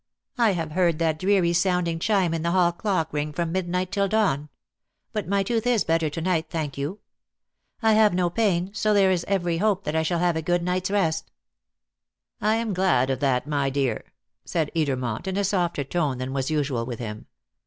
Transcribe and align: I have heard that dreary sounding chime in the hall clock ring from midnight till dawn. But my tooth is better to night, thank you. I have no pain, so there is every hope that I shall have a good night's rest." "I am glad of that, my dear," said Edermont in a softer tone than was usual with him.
I 0.39 0.53
have 0.53 0.71
heard 0.71 0.97
that 0.97 1.19
dreary 1.19 1.53
sounding 1.53 1.99
chime 1.99 2.33
in 2.33 2.41
the 2.41 2.49
hall 2.49 2.71
clock 2.71 3.13
ring 3.13 3.31
from 3.31 3.51
midnight 3.51 3.91
till 3.91 4.07
dawn. 4.07 4.49
But 5.13 5.27
my 5.27 5.43
tooth 5.43 5.67
is 5.67 5.83
better 5.83 6.09
to 6.09 6.21
night, 6.21 6.47
thank 6.49 6.75
you. 6.75 7.01
I 7.83 7.93
have 7.93 8.11
no 8.11 8.31
pain, 8.31 8.71
so 8.73 8.95
there 8.95 9.11
is 9.11 9.23
every 9.27 9.57
hope 9.59 9.83
that 9.83 9.95
I 9.95 10.01
shall 10.01 10.17
have 10.17 10.35
a 10.35 10.41
good 10.41 10.63
night's 10.63 10.89
rest." 10.89 11.29
"I 12.41 12.55
am 12.55 12.73
glad 12.73 13.11
of 13.11 13.19
that, 13.19 13.45
my 13.45 13.69
dear," 13.69 14.05
said 14.43 14.71
Edermont 14.75 15.27
in 15.27 15.37
a 15.37 15.43
softer 15.43 15.83
tone 15.83 16.17
than 16.17 16.33
was 16.33 16.49
usual 16.49 16.83
with 16.83 16.97
him. 16.97 17.27